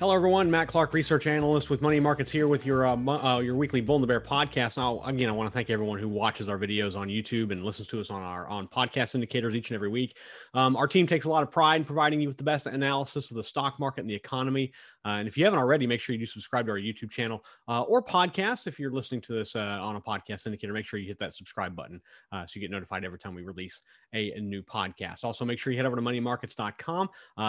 Hello, 0.00 0.14
everyone. 0.14 0.48
Matt 0.48 0.68
Clark, 0.68 0.94
research 0.94 1.26
analyst 1.26 1.70
with 1.70 1.82
Money 1.82 1.98
Markets, 1.98 2.30
here 2.30 2.46
with 2.46 2.64
your 2.64 2.86
uh, 2.86 2.94
uh, 2.94 3.40
your 3.40 3.56
weekly 3.56 3.80
Bull 3.80 3.96
and 3.96 4.02
the 4.04 4.06
Bear 4.06 4.20
podcast. 4.20 4.76
Now, 4.76 5.02
again, 5.04 5.28
I 5.28 5.32
want 5.32 5.50
to 5.50 5.52
thank 5.52 5.70
everyone 5.70 5.98
who 5.98 6.08
watches 6.08 6.48
our 6.48 6.56
videos 6.56 6.94
on 6.94 7.08
YouTube 7.08 7.50
and 7.50 7.64
listens 7.64 7.88
to 7.88 8.00
us 8.00 8.08
on 8.08 8.22
our 8.22 8.46
on 8.46 8.68
podcast 8.68 9.16
indicators 9.16 9.56
each 9.56 9.70
and 9.70 9.74
every 9.74 9.88
week. 9.88 10.16
Um, 10.54 10.76
our 10.76 10.86
team 10.86 11.08
takes 11.08 11.24
a 11.24 11.28
lot 11.28 11.42
of 11.42 11.50
pride 11.50 11.80
in 11.80 11.84
providing 11.84 12.20
you 12.20 12.28
with 12.28 12.36
the 12.36 12.44
best 12.44 12.66
analysis 12.66 13.32
of 13.32 13.36
the 13.36 13.42
stock 13.42 13.80
market 13.80 14.02
and 14.02 14.08
the 14.08 14.14
economy. 14.14 14.72
Uh, 15.04 15.16
and 15.18 15.26
if 15.26 15.36
you 15.36 15.42
haven't 15.42 15.58
already, 15.58 15.84
make 15.84 16.00
sure 16.00 16.12
you 16.12 16.20
do 16.20 16.26
subscribe 16.26 16.66
to 16.66 16.72
our 16.72 16.78
YouTube 16.78 17.10
channel 17.10 17.44
uh, 17.66 17.82
or 17.82 18.00
podcast. 18.00 18.68
If 18.68 18.78
you're 18.78 18.92
listening 18.92 19.20
to 19.22 19.32
this 19.32 19.56
uh, 19.56 19.78
on 19.80 19.96
a 19.96 20.00
podcast 20.00 20.46
indicator, 20.46 20.72
make 20.72 20.86
sure 20.86 21.00
you 21.00 21.08
hit 21.08 21.18
that 21.18 21.34
subscribe 21.34 21.74
button 21.74 22.00
uh, 22.30 22.46
so 22.46 22.52
you 22.54 22.60
get 22.60 22.70
notified 22.70 23.04
every 23.04 23.18
time 23.18 23.34
we 23.34 23.42
release 23.42 23.82
a, 24.14 24.30
a, 24.32 24.40
new 24.40 24.62
podcast. 24.62 25.24
Also, 25.24 25.44
make 25.44 25.58
sure 25.58 25.72
you 25.72 25.76
head 25.76 25.86
over 25.86 25.96
to 25.96 26.02
moneymarkets.com. 26.02 27.08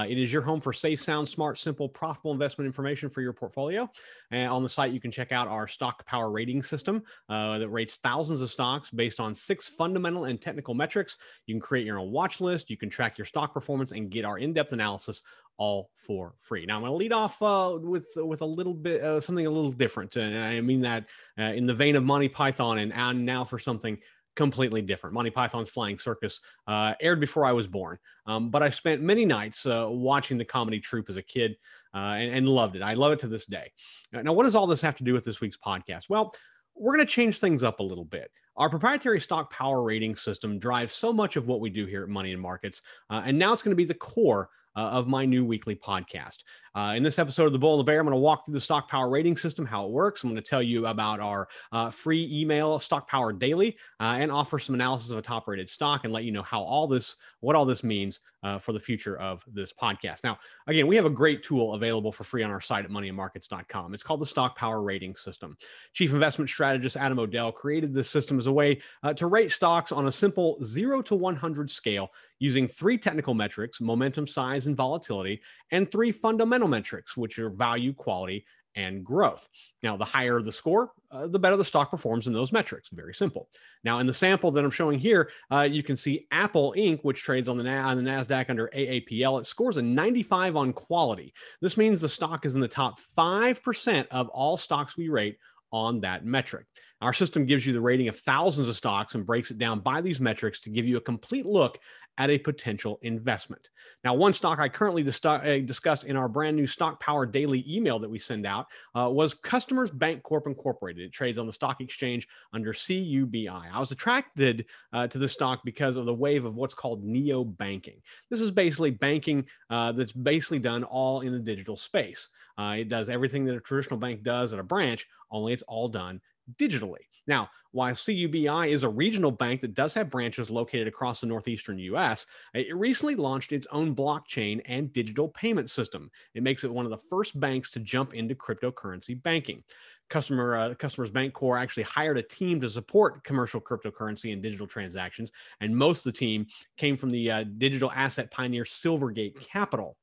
It 0.09 0.17
is 0.17 0.33
your 0.33 0.41
home 0.41 0.61
for 0.61 0.73
safe, 0.73 1.03
sound, 1.03 1.29
smart, 1.29 1.59
simple, 1.59 1.87
profitable 1.87 2.38
investment 2.39 2.65
information 2.67 3.09
for 3.09 3.21
your 3.21 3.33
portfolio. 3.33 3.89
And 4.31 4.49
on 4.49 4.63
the 4.63 4.69
site, 4.69 4.93
you 4.93 5.01
can 5.01 5.11
check 5.11 5.31
out 5.31 5.47
our 5.47 5.67
stock 5.67 6.05
power 6.05 6.31
rating 6.31 6.63
system 6.63 7.03
uh, 7.27 7.57
that 7.59 7.69
rates 7.69 7.97
thousands 7.97 8.41
of 8.41 8.49
stocks 8.49 8.89
based 8.89 9.19
on 9.19 9.33
six 9.33 9.67
fundamental 9.67 10.25
and 10.25 10.41
technical 10.41 10.73
metrics. 10.73 11.17
You 11.45 11.55
can 11.55 11.61
create 11.61 11.85
your 11.85 11.99
own 11.99 12.11
watch 12.11 12.39
list. 12.39 12.69
You 12.69 12.77
can 12.77 12.89
track 12.89 13.17
your 13.17 13.25
stock 13.25 13.53
performance 13.53 13.91
and 13.91 14.09
get 14.09 14.23
our 14.23 14.37
in-depth 14.39 14.71
analysis 14.71 15.21
all 15.57 15.91
for 15.97 16.33
free. 16.39 16.65
Now 16.65 16.75
I'm 16.77 16.81
going 16.83 16.93
to 16.93 16.95
lead 16.95 17.11
off 17.11 17.41
uh, 17.41 17.77
with 17.81 18.07
with 18.15 18.41
a 18.41 18.45
little 18.45 18.73
bit 18.73 19.03
uh, 19.03 19.19
something 19.19 19.45
a 19.45 19.49
little 19.49 19.73
different, 19.73 20.15
and 20.15 20.37
I 20.37 20.61
mean 20.61 20.81
that 20.81 21.05
uh, 21.37 21.51
in 21.59 21.67
the 21.67 21.73
vein 21.73 21.97
of 21.97 22.03
Monty 22.03 22.29
Python, 22.29 22.79
and, 22.79 22.93
and 22.93 23.25
now 23.25 23.43
for 23.43 23.59
something 23.59 23.99
completely 24.39 24.81
different. 24.81 25.13
Monty 25.13 25.29
Python's 25.29 25.69
Flying 25.69 25.99
Circus 25.99 26.39
uh, 26.65 26.93
aired 27.01 27.19
before 27.19 27.43
I 27.43 27.51
was 27.51 27.67
born, 27.67 27.97
um, 28.25 28.49
but 28.49 28.63
I 28.63 28.69
spent 28.69 29.01
many 29.01 29.25
nights 29.25 29.65
uh, 29.65 29.87
watching 29.89 30.37
the 30.37 30.45
comedy 30.45 30.79
troupe 30.79 31.09
as 31.09 31.17
a 31.17 31.21
kid 31.21 31.57
uh, 31.93 32.15
and, 32.15 32.33
and 32.33 32.47
loved 32.47 32.77
it. 32.77 32.81
I 32.81 32.93
love 32.93 33.11
it 33.11 33.19
to 33.19 33.27
this 33.27 33.45
day. 33.45 33.69
Now, 34.13 34.31
what 34.31 34.45
does 34.45 34.55
all 34.55 34.65
this 34.65 34.79
have 34.79 34.95
to 34.95 35.03
do 35.03 35.11
with 35.11 35.25
this 35.25 35.41
week's 35.41 35.57
podcast? 35.57 36.07
Well, 36.07 36.33
we're 36.73 36.95
going 36.95 37.05
to 37.05 37.13
change 37.13 37.41
things 37.41 37.63
up 37.63 37.81
a 37.81 37.83
little 37.83 38.05
bit. 38.05 38.31
Our 38.55 38.69
proprietary 38.69 39.19
stock 39.19 39.51
power 39.51 39.83
rating 39.83 40.15
system 40.15 40.57
drives 40.57 40.93
so 40.93 41.11
much 41.11 41.35
of 41.35 41.45
what 41.45 41.59
we 41.59 41.69
do 41.69 41.85
here 41.85 42.03
at 42.03 42.09
Money 42.09 42.31
and 42.31 42.41
Markets, 42.41 42.81
uh, 43.09 43.21
and 43.25 43.37
now 43.37 43.51
it's 43.51 43.61
going 43.61 43.73
to 43.73 43.75
be 43.75 43.83
the 43.83 43.93
core 43.93 44.47
uh, 44.75 44.81
of 44.81 45.07
my 45.07 45.25
new 45.25 45.45
weekly 45.45 45.75
podcast. 45.75 46.43
Uh, 46.75 46.93
in 46.95 47.03
this 47.03 47.19
episode 47.19 47.45
of 47.45 47.51
The 47.51 47.59
Bull 47.59 47.73
and 47.73 47.79
the 47.79 47.83
Bear, 47.83 47.99
I'm 47.99 48.05
going 48.05 48.15
to 48.15 48.19
walk 48.19 48.45
through 48.45 48.53
the 48.53 48.61
Stock 48.61 48.87
Power 48.87 49.09
rating 49.09 49.35
system, 49.35 49.65
how 49.65 49.85
it 49.85 49.91
works. 49.91 50.23
I'm 50.23 50.29
going 50.29 50.41
to 50.41 50.47
tell 50.47 50.61
you 50.61 50.85
about 50.87 51.19
our 51.19 51.47
uh, 51.71 51.89
free 51.89 52.29
email, 52.31 52.79
Stock 52.79 53.07
Power 53.07 53.33
Daily, 53.33 53.75
uh, 53.99 54.17
and 54.19 54.31
offer 54.31 54.59
some 54.59 54.75
analysis 54.75 55.11
of 55.11 55.17
a 55.17 55.21
top 55.21 55.47
rated 55.47 55.67
stock 55.67 56.03
and 56.03 56.13
let 56.13 56.23
you 56.23 56.31
know 56.31 56.43
how 56.43 56.61
all 56.61 56.87
this, 56.87 57.15
what 57.39 57.55
all 57.55 57.65
this 57.65 57.83
means 57.83 58.19
uh, 58.43 58.57
for 58.57 58.71
the 58.71 58.79
future 58.79 59.17
of 59.17 59.43
this 59.51 59.73
podcast. 59.73 60.23
Now, 60.23 60.39
again, 60.67 60.87
we 60.87 60.95
have 60.95 61.05
a 61.05 61.09
great 61.09 61.43
tool 61.43 61.73
available 61.73 62.11
for 62.11 62.23
free 62.23 62.43
on 62.43 62.51
our 62.51 62.61
site 62.61 62.85
at 62.85 62.91
moneyandmarkets.com. 62.91 63.93
It's 63.93 64.03
called 64.03 64.21
the 64.21 64.25
Stock 64.25 64.55
Power 64.55 64.81
Rating 64.81 65.15
System. 65.15 65.57
Chief 65.93 66.11
investment 66.11 66.49
strategist 66.49 66.95
Adam 66.95 67.19
O'Dell 67.19 67.51
created 67.51 67.93
this 67.93 68.09
system 68.09 68.37
as 68.37 68.47
a 68.47 68.51
way 68.51 68.79
uh, 69.03 69.13
to 69.15 69.27
rate 69.27 69.51
stocks 69.51 69.91
on 69.91 70.07
a 70.07 70.11
simple 70.11 70.57
0 70.63 71.01
to 71.03 71.15
100 71.15 71.69
scale 71.69 72.11
using 72.39 72.67
three 72.67 72.97
technical 72.97 73.33
metrics 73.33 73.81
momentum, 73.81 74.25
size, 74.25 74.58
and 74.67 74.75
volatility, 74.75 75.41
and 75.71 75.89
three 75.89 76.11
fundamental 76.11 76.67
metrics, 76.67 77.15
which 77.17 77.39
are 77.39 77.49
value, 77.49 77.93
quality, 77.93 78.45
and 78.75 79.03
growth. 79.03 79.47
Now, 79.83 79.97
the 79.97 80.05
higher 80.05 80.41
the 80.41 80.51
score, 80.51 80.91
uh, 81.11 81.27
the 81.27 81.39
better 81.39 81.57
the 81.57 81.65
stock 81.65 81.91
performs 81.91 82.27
in 82.27 82.33
those 82.33 82.51
metrics. 82.51 82.89
Very 82.89 83.13
simple. 83.13 83.49
Now, 83.83 83.99
in 83.99 84.07
the 84.07 84.13
sample 84.13 84.51
that 84.51 84.63
I'm 84.63 84.71
showing 84.71 84.99
here, 84.99 85.31
uh, 85.51 85.61
you 85.61 85.83
can 85.83 85.95
see 85.95 86.27
Apple 86.31 86.73
Inc., 86.77 86.99
which 87.01 87.21
trades 87.21 87.49
on 87.49 87.57
the, 87.57 87.67
on 87.67 87.97
the 87.97 88.09
NASDAQ 88.09 88.49
under 88.49 88.69
AAPL. 88.75 89.41
It 89.41 89.45
scores 89.45 89.77
a 89.77 89.81
95 89.81 90.55
on 90.55 90.73
quality. 90.73 91.33
This 91.61 91.77
means 91.77 92.01
the 92.01 92.09
stock 92.09 92.45
is 92.45 92.55
in 92.55 92.61
the 92.61 92.67
top 92.67 92.99
5% 93.17 94.07
of 94.11 94.29
all 94.29 94.57
stocks 94.57 94.95
we 94.95 95.09
rate 95.09 95.37
on 95.71 96.01
that 96.01 96.25
metric. 96.25 96.65
Our 97.01 97.13
system 97.13 97.45
gives 97.45 97.65
you 97.65 97.71
the 97.71 97.81
rating 97.81 98.09
of 98.09 98.19
thousands 98.19 98.67
of 98.67 98.75
stocks 98.75 99.15
and 99.15 99.25
breaks 99.25 99.51
it 99.51 99.57
down 99.57 99.79
by 99.79 100.01
these 100.01 100.19
metrics 100.19 100.59
to 100.61 100.69
give 100.69 100.85
you 100.85 100.97
a 100.97 101.01
complete 101.01 101.45
look 101.45 101.79
at 102.19 102.29
a 102.29 102.37
potential 102.37 102.99
investment. 103.01 103.69
Now, 104.03 104.13
one 104.13 104.33
stock 104.33 104.59
I 104.59 104.67
currently 104.67 105.03
dis- 105.03 105.23
uh, 105.23 105.59
discussed 105.63 106.03
in 106.03 106.17
our 106.17 106.27
brand 106.27 106.57
new 106.57 106.67
Stock 106.67 106.99
Power 106.99 107.25
Daily 107.25 107.63
email 107.65 107.97
that 107.99 108.09
we 108.09 108.19
send 108.19 108.45
out 108.45 108.67
uh, 108.93 109.09
was 109.09 109.33
Customers 109.33 109.89
Bancorp 109.89 110.45
Incorporated. 110.45 111.03
It 111.03 111.13
trades 111.13 111.37
on 111.37 111.47
the 111.47 111.53
stock 111.53 111.79
exchange 111.79 112.27
under 112.51 112.73
CUBI. 112.73 113.49
I 113.49 113.79
was 113.79 113.91
attracted 113.91 114.65
uh, 114.91 115.07
to 115.07 115.17
this 115.17 115.31
stock 115.31 115.61
because 115.63 115.95
of 115.95 116.05
the 116.05 116.13
wave 116.13 116.43
of 116.43 116.55
what's 116.55 116.73
called 116.73 117.05
neo 117.05 117.45
banking. 117.45 118.01
This 118.29 118.41
is 118.41 118.51
basically 118.51 118.91
banking 118.91 119.45
uh, 119.69 119.93
that's 119.93 120.11
basically 120.11 120.59
done 120.59 120.83
all 120.83 121.21
in 121.21 121.31
the 121.31 121.39
digital 121.39 121.77
space. 121.77 122.27
Uh, 122.57 122.75
it 122.79 122.89
does 122.89 123.07
everything 123.07 123.45
that 123.45 123.55
a 123.55 123.61
traditional 123.61 123.97
bank 123.97 124.21
does 124.21 124.51
at 124.51 124.59
a 124.59 124.63
branch, 124.63 125.07
only 125.31 125.53
it's 125.53 125.63
all 125.63 125.87
done 125.87 126.21
digitally. 126.55 127.05
Now, 127.27 127.49
while 127.71 127.93
CUBI 127.93 128.71
is 128.71 128.81
a 128.81 128.89
regional 128.89 129.29
bank 129.29 129.61
that 129.61 129.75
does 129.75 129.93
have 129.93 130.09
branches 130.09 130.49
located 130.49 130.87
across 130.87 131.21
the 131.21 131.27
northeastern 131.27 131.77
US, 131.77 132.25
it 132.55 132.75
recently 132.75 133.15
launched 133.15 133.51
its 133.51 133.67
own 133.71 133.95
blockchain 133.95 134.61
and 134.65 134.91
digital 134.91 135.29
payment 135.29 135.69
system. 135.69 136.09
It 136.33 136.41
makes 136.41 136.63
it 136.63 136.73
one 136.73 136.85
of 136.85 136.91
the 136.91 136.97
first 136.97 137.39
banks 137.39 137.69
to 137.71 137.79
jump 137.79 138.15
into 138.15 138.33
cryptocurrency 138.33 139.21
banking. 139.21 139.63
Customer 140.09 140.57
uh, 140.57 140.73
Customers 140.73 141.11
Bancorp 141.11 141.61
actually 141.61 141.83
hired 141.83 142.17
a 142.17 142.23
team 142.23 142.59
to 142.61 142.69
support 142.69 143.23
commercial 143.23 143.61
cryptocurrency 143.61 144.33
and 144.33 144.41
digital 144.41 144.65
transactions, 144.65 145.31
and 145.61 145.75
most 145.75 145.99
of 145.99 146.11
the 146.11 146.17
team 146.17 146.47
came 146.77 146.95
from 146.95 147.11
the 147.11 147.29
uh, 147.29 147.43
digital 147.59 147.91
asset 147.91 148.31
pioneer 148.31 148.63
Silvergate 148.63 149.39
Capital. 149.39 149.97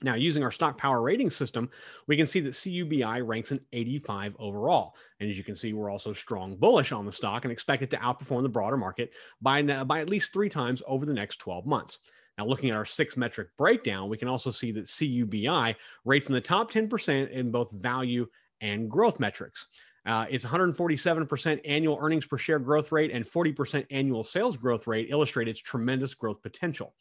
Now, 0.00 0.14
using 0.14 0.44
our 0.44 0.52
stock 0.52 0.78
power 0.78 1.02
rating 1.02 1.28
system, 1.28 1.70
we 2.06 2.16
can 2.16 2.26
see 2.26 2.38
that 2.40 2.52
CUBI 2.52 3.26
ranks 3.26 3.50
an 3.50 3.58
85 3.72 4.36
overall. 4.38 4.94
And 5.18 5.28
as 5.28 5.36
you 5.36 5.42
can 5.42 5.56
see, 5.56 5.72
we're 5.72 5.90
also 5.90 6.12
strong 6.12 6.56
bullish 6.56 6.92
on 6.92 7.04
the 7.04 7.12
stock 7.12 7.44
and 7.44 7.50
expect 7.50 7.82
it 7.82 7.90
to 7.90 7.96
outperform 7.96 8.42
the 8.42 8.48
broader 8.48 8.76
market 8.76 9.10
by, 9.42 9.60
by 9.62 10.00
at 10.00 10.08
least 10.08 10.32
three 10.32 10.48
times 10.48 10.82
over 10.86 11.04
the 11.04 11.14
next 11.14 11.38
12 11.38 11.66
months. 11.66 11.98
Now, 12.38 12.46
looking 12.46 12.70
at 12.70 12.76
our 12.76 12.84
six 12.84 13.16
metric 13.16 13.48
breakdown, 13.58 14.08
we 14.08 14.16
can 14.16 14.28
also 14.28 14.52
see 14.52 14.70
that 14.72 14.84
CUBI 14.84 15.74
rates 16.04 16.28
in 16.28 16.34
the 16.34 16.40
top 16.40 16.70
10% 16.70 17.30
in 17.30 17.50
both 17.50 17.72
value 17.72 18.28
and 18.60 18.88
growth 18.88 19.18
metrics. 19.18 19.66
Uh, 20.08 20.24
its 20.30 20.44
147% 20.44 21.60
annual 21.66 21.98
earnings 22.00 22.24
per 22.24 22.38
share 22.38 22.58
growth 22.58 22.92
rate 22.92 23.10
and 23.12 23.26
40% 23.26 23.84
annual 23.90 24.24
sales 24.24 24.56
growth 24.56 24.86
rate 24.86 25.08
illustrate 25.10 25.48
its 25.48 25.60
tremendous 25.60 26.14
growth 26.14 26.42
potential. 26.42 26.94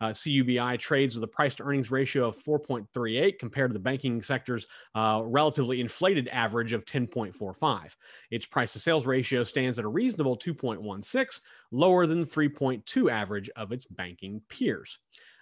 Uh, 0.00 0.08
CUBI 0.08 0.78
trades 0.78 1.14
with 1.14 1.22
a 1.24 1.28
price 1.28 1.54
to 1.54 1.62
earnings 1.62 1.90
ratio 1.90 2.26
of 2.26 2.38
4.38 2.38 3.38
compared 3.38 3.70
to 3.70 3.74
the 3.74 3.78
banking 3.78 4.22
sector's 4.22 4.66
uh, 4.94 5.20
relatively 5.24 5.82
inflated 5.82 6.26
average 6.28 6.72
of 6.72 6.86
10.45. 6.86 7.96
Its 8.30 8.46
price 8.46 8.72
to 8.72 8.78
sales 8.78 9.04
ratio 9.04 9.44
stands 9.44 9.78
at 9.78 9.84
a 9.84 9.88
reasonable 9.88 10.38
2.16, 10.38 11.42
lower 11.70 12.06
than 12.06 12.22
the 12.22 12.26
3.2 12.26 13.10
average 13.12 13.50
of 13.56 13.72
its 13.72 13.84
banking 13.84 14.40
peers. 14.48 14.98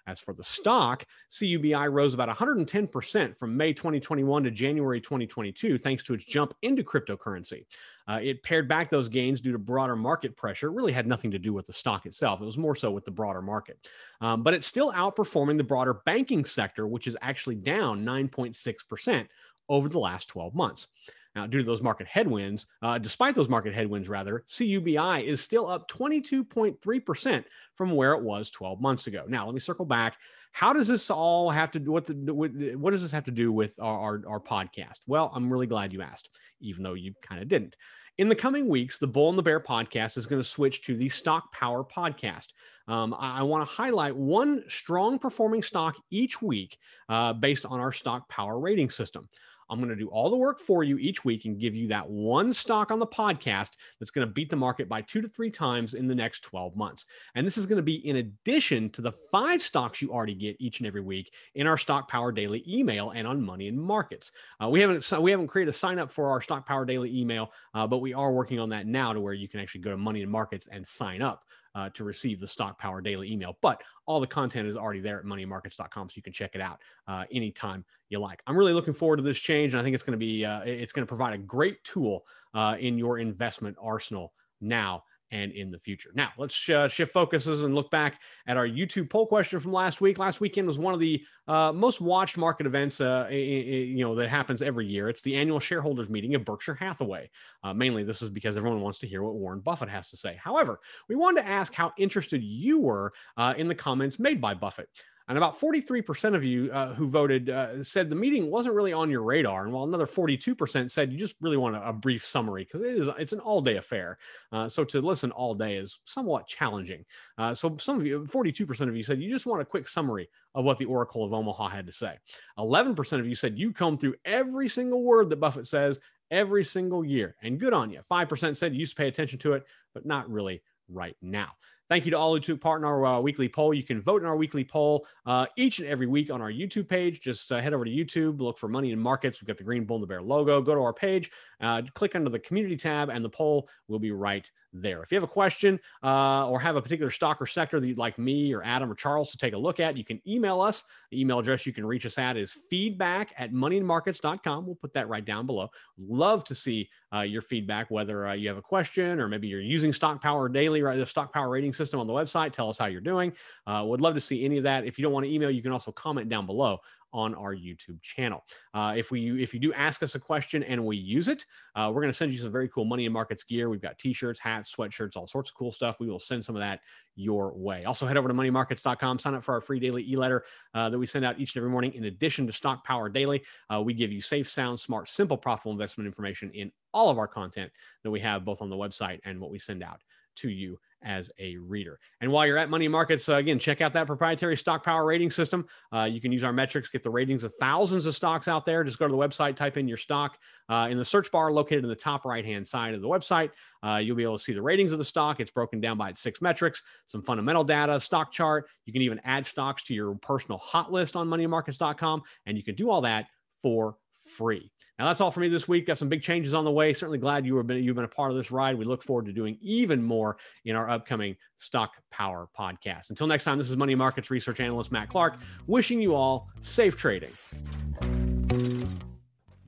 As 0.06 0.18
for 0.18 0.34
the 0.34 0.42
stock, 0.42 1.04
CUBI 1.30 1.92
rose 1.92 2.12
about 2.12 2.28
110% 2.28 3.38
from 3.38 3.56
May 3.56 3.72
2021 3.72 4.42
to 4.42 4.50
January 4.50 5.00
2022, 5.00 5.78
thanks 5.78 6.02
to 6.02 6.14
its 6.14 6.24
jump 6.24 6.54
into 6.62 6.82
cryptocurrency. 6.82 7.66
Uh, 8.08 8.18
it 8.20 8.42
pared 8.42 8.68
back 8.68 8.90
those 8.90 9.08
gains 9.08 9.40
due 9.40 9.52
to 9.52 9.58
broader 9.58 9.94
market 9.94 10.36
pressure. 10.36 10.68
It 10.68 10.72
really 10.72 10.92
had 10.92 11.06
nothing 11.06 11.30
to 11.30 11.38
do 11.38 11.52
with 11.52 11.66
the 11.66 11.72
stock 11.72 12.04
itself. 12.04 12.42
It 12.42 12.44
was 12.44 12.58
more 12.58 12.74
so 12.74 12.90
with 12.90 13.04
the 13.04 13.12
broader 13.12 13.42
market. 13.42 13.88
Um, 14.20 14.42
but 14.42 14.54
it's 14.54 14.66
still 14.66 14.92
outperforming 14.92 15.56
the 15.56 15.64
broader 15.64 16.00
banking 16.04 16.44
sector, 16.44 16.88
which 16.88 17.06
is 17.06 17.16
actually 17.22 17.56
down 17.56 18.04
9.6% 18.04 19.28
over 19.68 19.88
the 19.88 20.00
last 20.00 20.26
12 20.28 20.54
months. 20.54 20.88
Now, 21.34 21.46
due 21.46 21.58
to 21.58 21.64
those 21.64 21.80
market 21.80 22.06
headwinds, 22.06 22.66
uh, 22.82 22.98
despite 22.98 23.34
those 23.34 23.48
market 23.48 23.74
headwinds, 23.74 24.08
rather, 24.08 24.44
CUBI 24.48 25.24
is 25.24 25.40
still 25.40 25.68
up 25.68 25.88
22.3% 25.90 27.44
from 27.74 27.92
where 27.92 28.12
it 28.12 28.22
was 28.22 28.50
12 28.50 28.80
months 28.80 29.06
ago. 29.06 29.24
Now, 29.26 29.46
let 29.46 29.54
me 29.54 29.60
circle 29.60 29.86
back. 29.86 30.16
How 30.52 30.74
does 30.74 30.88
this 30.88 31.10
all 31.10 31.48
have 31.48 31.70
to 31.70 31.78
do 31.78 31.90
what 31.90 32.06
the 32.06 32.74
what 32.76 32.90
does 32.90 33.00
this 33.00 33.12
have 33.12 33.24
to 33.24 33.30
do 33.30 33.50
with 33.50 33.78
our, 33.80 33.98
our, 33.98 34.22
our 34.28 34.40
podcast? 34.40 35.00
Well, 35.06 35.32
I'm 35.34 35.50
really 35.50 35.66
glad 35.66 35.94
you 35.94 36.02
asked, 36.02 36.28
even 36.60 36.82
though 36.82 36.92
you 36.92 37.14
kind 37.22 37.40
of 37.40 37.48
didn't. 37.48 37.76
In 38.18 38.28
the 38.28 38.34
coming 38.34 38.68
weeks, 38.68 38.98
the 38.98 39.06
Bull 39.06 39.30
and 39.30 39.38
the 39.38 39.42
Bear 39.42 39.58
podcast 39.58 40.18
is 40.18 40.26
going 40.26 40.40
to 40.40 40.46
switch 40.46 40.82
to 40.82 40.94
the 40.94 41.08
Stock 41.08 41.50
Power 41.54 41.82
podcast. 41.82 42.48
Um, 42.86 43.14
I, 43.18 43.38
I 43.38 43.42
want 43.42 43.66
to 43.66 43.74
highlight 43.74 44.14
one 44.14 44.64
strong 44.68 45.18
performing 45.18 45.62
stock 45.62 45.96
each 46.10 46.42
week 46.42 46.76
uh, 47.08 47.32
based 47.32 47.64
on 47.64 47.80
our 47.80 47.92
Stock 47.92 48.28
Power 48.28 48.58
rating 48.58 48.90
system. 48.90 49.26
I'm 49.72 49.78
going 49.78 49.88
to 49.88 49.96
do 49.96 50.08
all 50.08 50.28
the 50.28 50.36
work 50.36 50.60
for 50.60 50.84
you 50.84 50.98
each 50.98 51.24
week 51.24 51.46
and 51.46 51.58
give 51.58 51.74
you 51.74 51.88
that 51.88 52.06
one 52.06 52.52
stock 52.52 52.90
on 52.90 52.98
the 52.98 53.06
podcast 53.06 53.70
that's 53.98 54.10
going 54.10 54.26
to 54.26 54.30
beat 54.32 54.50
the 54.50 54.56
market 54.56 54.86
by 54.86 55.00
two 55.00 55.22
to 55.22 55.28
three 55.28 55.50
times 55.50 55.94
in 55.94 56.06
the 56.06 56.14
next 56.14 56.40
12 56.40 56.76
months. 56.76 57.06
And 57.34 57.46
this 57.46 57.56
is 57.56 57.64
going 57.64 57.78
to 57.78 57.82
be 57.82 58.06
in 58.06 58.16
addition 58.16 58.90
to 58.90 59.00
the 59.00 59.12
five 59.12 59.62
stocks 59.62 60.02
you 60.02 60.12
already 60.12 60.34
get 60.34 60.56
each 60.60 60.80
and 60.80 60.86
every 60.86 61.00
week 61.00 61.32
in 61.54 61.66
our 61.66 61.78
Stock 61.78 62.06
Power 62.06 62.32
Daily 62.32 62.62
email 62.68 63.12
and 63.12 63.26
on 63.26 63.42
Money 63.42 63.66
and 63.66 63.80
Markets. 63.80 64.32
Uh, 64.62 64.68
we 64.68 64.78
haven't 64.78 65.10
we 65.22 65.30
haven't 65.30 65.48
created 65.48 65.70
a 65.70 65.76
sign 65.76 65.98
up 65.98 66.12
for 66.12 66.28
our 66.28 66.42
Stock 66.42 66.66
Power 66.66 66.84
Daily 66.84 67.18
email, 67.18 67.50
uh, 67.72 67.86
but 67.86 67.98
we 67.98 68.12
are 68.12 68.30
working 68.30 68.60
on 68.60 68.68
that 68.68 68.86
now 68.86 69.14
to 69.14 69.20
where 69.20 69.32
you 69.32 69.48
can 69.48 69.58
actually 69.58 69.80
go 69.80 69.90
to 69.90 69.96
Money 69.96 70.20
and 70.20 70.30
Markets 70.30 70.68
and 70.70 70.86
sign 70.86 71.22
up 71.22 71.46
uh, 71.74 71.88
to 71.94 72.04
receive 72.04 72.40
the 72.40 72.48
Stock 72.48 72.78
Power 72.78 73.00
Daily 73.00 73.32
email. 73.32 73.56
But 73.62 73.82
all 74.06 74.20
the 74.20 74.26
content 74.26 74.68
is 74.68 74.76
already 74.76 75.00
there 75.00 75.18
at 75.18 75.24
moneymarkets.com, 75.24 76.10
so 76.10 76.14
you 76.14 76.22
can 76.22 76.32
check 76.32 76.54
it 76.54 76.60
out 76.60 76.80
uh, 77.08 77.24
anytime 77.32 77.84
you 78.08 78.18
like. 78.18 78.42
I'm 78.46 78.56
really 78.56 78.72
looking 78.72 78.94
forward 78.94 79.16
to 79.16 79.22
this 79.22 79.38
change, 79.38 79.72
and 79.72 79.80
I 79.80 79.84
think 79.84 79.94
it's 79.94 80.04
going 80.04 80.18
to 80.18 80.24
be 80.24 80.44
uh, 80.44 80.60
it's 80.60 80.92
going 80.92 81.04
to 81.04 81.08
provide 81.08 81.34
a 81.34 81.38
great 81.38 81.82
tool 81.84 82.24
uh, 82.54 82.76
in 82.78 82.98
your 82.98 83.18
investment 83.18 83.76
arsenal 83.80 84.32
now 84.60 85.02
and 85.32 85.50
in 85.52 85.70
the 85.70 85.78
future. 85.78 86.10
Now, 86.14 86.28
let's 86.38 86.68
uh, 86.68 86.86
shift 86.86 87.12
focuses 87.12 87.64
and 87.64 87.74
look 87.74 87.90
back 87.90 88.20
at 88.46 88.56
our 88.56 88.68
YouTube 88.68 89.10
poll 89.10 89.26
question 89.26 89.58
from 89.58 89.72
last 89.72 90.00
week. 90.00 90.18
Last 90.18 90.40
weekend 90.40 90.68
was 90.68 90.78
one 90.78 90.94
of 90.94 91.00
the 91.00 91.24
uh, 91.48 91.72
most 91.72 92.00
watched 92.00 92.36
market 92.36 92.66
events, 92.66 93.00
uh, 93.00 93.26
you 93.30 94.04
know, 94.04 94.14
that 94.14 94.28
happens 94.28 94.62
every 94.62 94.86
year. 94.86 95.08
It's 95.08 95.22
the 95.22 95.34
annual 95.34 95.58
shareholders 95.58 96.08
meeting 96.08 96.34
of 96.34 96.44
Berkshire 96.44 96.74
Hathaway. 96.74 97.30
Uh, 97.64 97.72
mainly, 97.72 98.04
this 98.04 98.22
is 98.22 98.30
because 98.30 98.56
everyone 98.56 98.82
wants 98.82 98.98
to 98.98 99.08
hear 99.08 99.22
what 99.22 99.34
Warren 99.34 99.60
Buffett 99.60 99.88
has 99.88 100.10
to 100.10 100.16
say. 100.16 100.38
However, 100.38 100.78
we 101.08 101.16
wanted 101.16 101.42
to 101.42 101.48
ask 101.48 101.74
how 101.74 101.92
interested 101.96 102.42
you 102.42 102.78
were 102.78 103.12
uh, 103.36 103.54
in 103.56 103.66
the 103.66 103.74
comments 103.74 104.18
made 104.18 104.40
by 104.40 104.54
Buffett. 104.54 104.88
And 105.32 105.38
about 105.38 105.58
43% 105.58 106.34
of 106.34 106.44
you 106.44 106.70
uh, 106.70 106.92
who 106.92 107.08
voted 107.08 107.48
uh, 107.48 107.82
said 107.82 108.10
the 108.10 108.16
meeting 108.16 108.50
wasn't 108.50 108.74
really 108.74 108.92
on 108.92 109.08
your 109.08 109.22
radar. 109.22 109.64
And 109.64 109.72
while 109.72 109.84
another 109.84 110.04
42% 110.04 110.90
said 110.90 111.10
you 111.10 111.18
just 111.18 111.36
really 111.40 111.56
want 111.56 111.74
a, 111.74 111.88
a 111.88 111.92
brief 111.94 112.22
summary 112.22 112.64
because 112.64 112.82
it 112.82 112.94
is 112.94 113.08
it's 113.18 113.32
an 113.32 113.40
all 113.40 113.62
day 113.62 113.78
affair. 113.78 114.18
Uh, 114.52 114.68
so 114.68 114.84
to 114.84 115.00
listen 115.00 115.30
all 115.30 115.54
day 115.54 115.76
is 115.76 116.00
somewhat 116.04 116.46
challenging. 116.46 117.06
Uh, 117.38 117.54
so 117.54 117.74
some 117.80 117.98
of 117.98 118.04
you, 118.04 118.24
42% 118.24 118.90
of 118.90 118.94
you 118.94 119.02
said 119.02 119.22
you 119.22 119.30
just 119.30 119.46
want 119.46 119.62
a 119.62 119.64
quick 119.64 119.88
summary 119.88 120.28
of 120.54 120.66
what 120.66 120.76
the 120.76 120.84
Oracle 120.84 121.24
of 121.24 121.32
Omaha 121.32 121.66
had 121.68 121.86
to 121.86 121.92
say. 121.92 122.18
11% 122.58 123.18
of 123.18 123.26
you 123.26 123.34
said 123.34 123.58
you 123.58 123.72
comb 123.72 123.96
through 123.96 124.16
every 124.26 124.68
single 124.68 125.02
word 125.02 125.30
that 125.30 125.40
Buffett 125.40 125.66
says 125.66 125.98
every 126.30 126.62
single 126.62 127.06
year. 127.06 127.36
And 127.42 127.58
good 127.58 127.72
on 127.72 127.88
you. 127.88 128.00
5% 128.10 128.54
said 128.54 128.74
you 128.74 128.80
used 128.80 128.96
to 128.96 129.00
pay 129.00 129.08
attention 129.08 129.38
to 129.38 129.54
it, 129.54 129.64
but 129.94 130.04
not 130.04 130.28
really 130.30 130.60
right 130.90 131.16
now. 131.22 131.52
Thank 131.88 132.06
you 132.06 132.10
to 132.12 132.18
all 132.18 132.32
who 132.32 132.40
took 132.40 132.60
part 132.60 132.80
in 132.80 132.84
our 132.84 133.04
uh, 133.04 133.20
weekly 133.20 133.48
poll. 133.48 133.74
You 133.74 133.82
can 133.82 134.00
vote 134.00 134.22
in 134.22 134.28
our 134.28 134.36
weekly 134.36 134.64
poll 134.64 135.06
uh, 135.26 135.46
each 135.56 135.78
and 135.78 135.88
every 135.88 136.06
week 136.06 136.30
on 136.30 136.40
our 136.40 136.50
YouTube 136.50 136.88
page. 136.88 137.20
Just 137.20 137.52
uh, 137.52 137.60
head 137.60 137.74
over 137.74 137.84
to 137.84 137.90
YouTube, 137.90 138.40
look 138.40 138.58
for 138.58 138.68
Money 138.68 138.92
and 138.92 139.00
Markets. 139.00 139.40
We've 139.40 139.46
got 139.46 139.58
the 139.58 139.64
green 139.64 139.84
bull 139.84 139.96
and 139.96 140.02
the 140.02 140.06
bear 140.06 140.22
logo. 140.22 140.62
Go 140.62 140.74
to 140.74 140.80
our 140.80 140.94
page, 140.94 141.30
uh, 141.60 141.82
click 141.94 142.14
under 142.14 142.30
the 142.30 142.38
community 142.38 142.76
tab, 142.76 143.10
and 143.10 143.24
the 143.24 143.28
poll 143.28 143.68
will 143.88 143.98
be 143.98 144.10
right 144.10 144.50
there. 144.72 145.02
If 145.02 145.12
you 145.12 145.16
have 145.16 145.22
a 145.22 145.28
question 145.28 145.78
uh, 146.02 146.48
or 146.48 146.58
have 146.58 146.76
a 146.76 146.82
particular 146.82 147.10
stock 147.10 147.42
or 147.42 147.46
sector 147.46 147.78
that 147.78 147.86
you'd 147.86 147.98
like 147.98 148.18
me 148.18 148.54
or 148.54 148.62
Adam 148.62 148.90
or 148.90 148.94
Charles 148.94 149.30
to 149.32 149.36
take 149.36 149.52
a 149.52 149.58
look 149.58 149.80
at, 149.80 149.96
you 149.96 150.04
can 150.04 150.20
email 150.26 150.60
us. 150.60 150.84
The 151.10 151.20
email 151.20 151.40
address 151.40 151.66
you 151.66 151.74
can 151.74 151.84
reach 151.84 152.06
us 152.06 152.16
at 152.16 152.36
is 152.36 152.56
feedback 152.70 153.34
at 153.36 153.52
moneyandmarkets.com. 153.52 154.64
We'll 154.64 154.76
put 154.76 154.94
that 154.94 155.08
right 155.08 155.24
down 155.24 155.44
below. 155.46 155.68
Love 155.98 156.44
to 156.44 156.54
see 156.54 156.88
uh, 157.14 157.20
your 157.20 157.42
feedback, 157.42 157.90
whether 157.90 158.34
you 158.34 158.48
have 158.48 158.56
a 158.56 158.62
question 158.62 159.20
or 159.20 159.28
maybe 159.28 159.46
you're 159.46 159.60
using 159.60 159.92
Stock 159.92 160.22
Power 160.22 160.48
Daily, 160.48 160.82
right? 160.82 160.98
The 160.98 161.04
Stock 161.04 161.32
Power 161.34 161.50
Rating 161.50 161.71
system 161.72 162.00
on 162.00 162.06
the 162.06 162.12
website. 162.12 162.52
Tell 162.52 162.68
us 162.68 162.78
how 162.78 162.86
you're 162.86 163.00
doing. 163.00 163.32
Uh, 163.66 163.82
would 163.86 164.00
love 164.00 164.14
to 164.14 164.20
see 164.20 164.44
any 164.44 164.58
of 164.58 164.64
that. 164.64 164.84
If 164.84 164.98
you 164.98 165.02
don't 165.02 165.12
want 165.12 165.24
to 165.24 165.32
email, 165.32 165.50
you 165.50 165.62
can 165.62 165.72
also 165.72 165.92
comment 165.92 166.28
down 166.28 166.46
below 166.46 166.78
on 167.12 167.34
our 167.34 167.54
YouTube 167.54 168.00
channel. 168.00 168.44
Uh, 168.74 168.94
if 168.96 169.10
we 169.10 169.42
if 169.42 169.52
you 169.52 169.60
do 169.60 169.72
ask 169.74 170.02
us 170.02 170.14
a 170.14 170.18
question 170.18 170.62
and 170.62 170.84
we 170.84 170.96
use 170.96 171.28
it, 171.28 171.44
uh, 171.76 171.90
we're 171.92 172.00
going 172.00 172.12
to 172.12 172.16
send 172.16 172.32
you 172.32 172.40
some 172.40 172.50
very 172.50 172.68
cool 172.68 172.84
money 172.84 173.04
and 173.04 173.12
markets 173.12 173.44
gear. 173.44 173.68
We've 173.68 173.82
got 173.82 173.98
t-shirts, 173.98 174.40
hats, 174.40 174.74
sweatshirts, 174.74 175.16
all 175.16 175.26
sorts 175.26 175.50
of 175.50 175.56
cool 175.56 175.72
stuff. 175.72 175.96
We 176.00 176.08
will 176.08 176.18
send 176.18 176.44
some 176.44 176.56
of 176.56 176.60
that 176.60 176.80
your 177.14 177.52
way. 177.54 177.84
Also, 177.84 178.06
head 178.06 178.16
over 178.16 178.28
to 178.28 178.34
moneymarkets.com, 178.34 179.18
sign 179.18 179.34
up 179.34 179.42
for 179.42 179.54
our 179.54 179.60
free 179.60 179.78
daily 179.78 180.10
e-letter 180.10 180.44
uh, 180.74 180.88
that 180.88 180.98
we 180.98 181.06
send 181.06 181.24
out 181.24 181.38
each 181.38 181.54
and 181.54 181.60
every 181.60 181.70
morning. 181.70 181.92
In 181.92 182.04
addition 182.04 182.46
to 182.46 182.52
Stock 182.52 182.84
Power 182.84 183.10
Daily, 183.10 183.42
uh, 183.72 183.82
we 183.82 183.92
give 183.92 184.10
you 184.10 184.22
safe, 184.22 184.48
sound, 184.48 184.80
smart, 184.80 185.08
simple, 185.08 185.36
profitable 185.36 185.72
investment 185.72 186.06
information 186.06 186.50
in 186.52 186.72
all 186.94 187.10
of 187.10 187.18
our 187.18 187.28
content 187.28 187.70
that 188.02 188.10
we 188.10 188.20
have 188.20 188.44
both 188.44 188.62
on 188.62 188.70
the 188.70 188.76
website 188.76 189.20
and 189.24 189.38
what 189.38 189.50
we 189.50 189.58
send 189.58 189.82
out 189.82 190.00
to 190.36 190.48
you 190.48 190.78
as 191.04 191.30
a 191.38 191.56
reader. 191.56 191.98
And 192.20 192.30
while 192.30 192.46
you're 192.46 192.58
at 192.58 192.70
Money 192.70 192.88
Markets, 192.88 193.28
uh, 193.28 193.36
again, 193.36 193.58
check 193.58 193.80
out 193.80 193.92
that 193.92 194.06
proprietary 194.06 194.56
stock 194.56 194.84
power 194.84 195.04
rating 195.04 195.30
system. 195.30 195.66
Uh, 195.92 196.04
you 196.04 196.20
can 196.20 196.32
use 196.32 196.44
our 196.44 196.52
metrics, 196.52 196.88
get 196.88 197.02
the 197.02 197.10
ratings 197.10 197.44
of 197.44 197.52
thousands 197.60 198.06
of 198.06 198.14
stocks 198.14 198.48
out 198.48 198.66
there. 198.66 198.84
Just 198.84 198.98
go 198.98 199.06
to 199.06 199.12
the 199.12 199.18
website, 199.18 199.56
type 199.56 199.76
in 199.76 199.88
your 199.88 199.96
stock 199.96 200.38
uh, 200.68 200.88
in 200.90 200.96
the 200.96 201.04
search 201.04 201.30
bar 201.30 201.52
located 201.52 201.84
in 201.84 201.88
the 201.88 201.96
top 201.96 202.24
right 202.24 202.44
hand 202.44 202.66
side 202.66 202.94
of 202.94 203.02
the 203.02 203.08
website. 203.08 203.50
Uh, 203.84 203.96
you'll 203.96 204.16
be 204.16 204.22
able 204.22 204.38
to 204.38 204.42
see 204.42 204.52
the 204.52 204.62
ratings 204.62 204.92
of 204.92 204.98
the 204.98 205.04
stock. 205.04 205.40
It's 205.40 205.50
broken 205.50 205.80
down 205.80 205.98
by 205.98 206.10
its 206.10 206.20
six 206.20 206.40
metrics, 206.40 206.82
some 207.06 207.22
fundamental 207.22 207.64
data, 207.64 207.98
stock 208.00 208.32
chart. 208.32 208.68
You 208.86 208.92
can 208.92 209.02
even 209.02 209.20
add 209.24 209.44
stocks 209.44 209.82
to 209.84 209.94
your 209.94 210.14
personal 210.14 210.58
hot 210.58 210.92
list 210.92 211.16
on 211.16 211.28
moneymarkets.com, 211.28 212.22
and 212.46 212.56
you 212.56 212.64
can 212.64 212.74
do 212.74 212.90
all 212.90 213.02
that 213.02 213.26
for 213.62 213.96
free. 214.32 214.70
Now 214.98 215.08
that's 215.08 215.20
all 215.20 215.30
for 215.30 215.40
me 215.40 215.48
this 215.48 215.66
week. 215.66 215.86
Got 215.86 215.98
some 215.98 216.08
big 216.08 216.22
changes 216.22 216.54
on 216.54 216.64
the 216.64 216.70
way. 216.70 216.92
Certainly 216.92 217.18
glad 217.18 217.46
you 217.46 217.56
have 217.56 217.66
been 217.66 217.82
you've 217.82 217.96
been 217.96 218.04
a 218.04 218.08
part 218.08 218.30
of 218.30 218.36
this 218.36 218.50
ride. 218.50 218.76
We 218.76 218.84
look 218.84 219.02
forward 219.02 219.26
to 219.26 219.32
doing 219.32 219.58
even 219.60 220.02
more 220.02 220.36
in 220.64 220.76
our 220.76 220.88
upcoming 220.88 221.36
Stock 221.56 221.92
Power 222.10 222.48
podcast. 222.56 223.10
Until 223.10 223.26
next 223.26 223.44
time, 223.44 223.58
this 223.58 223.70
is 223.70 223.76
Money 223.76 223.94
Markets 223.94 224.30
research 224.30 224.60
analyst 224.60 224.92
Matt 224.92 225.08
Clark, 225.08 225.38
wishing 225.66 226.00
you 226.00 226.14
all 226.14 226.48
safe 226.60 226.96
trading. 226.96 227.32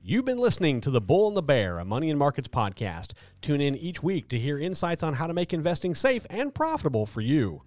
You've 0.07 0.25
been 0.25 0.37
listening 0.37 0.81
to 0.81 0.91
The 0.91 1.01
Bull 1.01 1.27
and 1.27 1.35
the 1.35 1.41
Bear, 1.41 1.79
a 1.79 1.85
Money 1.85 2.11
and 2.11 2.19
Markets 2.19 2.47
podcast. 2.47 3.13
Tune 3.41 3.59
in 3.59 3.75
each 3.75 4.03
week 4.03 4.27
to 4.29 4.37
hear 4.37 4.59
insights 4.59 5.01
on 5.01 5.15
how 5.15 5.25
to 5.25 5.33
make 5.33 5.51
investing 5.51 5.95
safe 5.95 6.27
and 6.29 6.53
profitable 6.53 7.07
for 7.07 7.21
you. 7.21 7.63